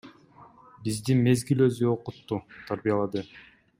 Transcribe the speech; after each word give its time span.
Бизди 0.87 1.17
мезгил 1.27 1.61
өзү 1.67 1.91
окутту, 1.93 2.41
тарбиялады. 2.71 3.25